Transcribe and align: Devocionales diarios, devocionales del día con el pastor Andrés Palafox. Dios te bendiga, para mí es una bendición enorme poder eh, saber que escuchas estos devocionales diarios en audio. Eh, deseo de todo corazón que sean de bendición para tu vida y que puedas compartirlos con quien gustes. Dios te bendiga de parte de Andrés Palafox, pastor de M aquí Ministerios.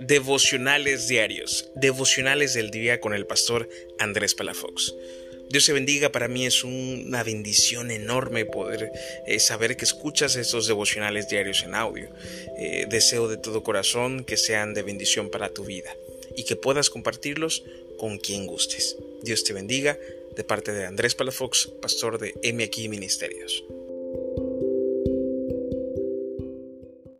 Devocionales 0.00 1.08
diarios, 1.08 1.70
devocionales 1.76 2.54
del 2.54 2.70
día 2.70 3.00
con 3.00 3.14
el 3.14 3.26
pastor 3.26 3.68
Andrés 3.98 4.34
Palafox. 4.34 4.94
Dios 5.48 5.66
te 5.66 5.72
bendiga, 5.72 6.10
para 6.10 6.26
mí 6.26 6.46
es 6.46 6.64
una 6.64 7.22
bendición 7.22 7.90
enorme 7.90 8.44
poder 8.44 8.90
eh, 9.26 9.38
saber 9.38 9.76
que 9.76 9.84
escuchas 9.84 10.34
estos 10.36 10.66
devocionales 10.66 11.28
diarios 11.28 11.62
en 11.62 11.74
audio. 11.74 12.08
Eh, 12.58 12.86
deseo 12.88 13.28
de 13.28 13.36
todo 13.36 13.62
corazón 13.62 14.24
que 14.24 14.36
sean 14.36 14.74
de 14.74 14.82
bendición 14.82 15.30
para 15.30 15.50
tu 15.50 15.64
vida 15.64 15.94
y 16.36 16.44
que 16.44 16.56
puedas 16.56 16.90
compartirlos 16.90 17.62
con 17.98 18.18
quien 18.18 18.46
gustes. 18.46 18.96
Dios 19.22 19.44
te 19.44 19.52
bendiga 19.52 19.96
de 20.34 20.42
parte 20.42 20.72
de 20.72 20.86
Andrés 20.86 21.14
Palafox, 21.14 21.68
pastor 21.80 22.18
de 22.18 22.34
M 22.42 22.64
aquí 22.64 22.88
Ministerios. 22.88 23.62